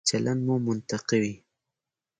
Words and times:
چلند 0.09 0.41
مو 0.47 0.55
منطقي 0.67 1.17
وي. 1.23 1.33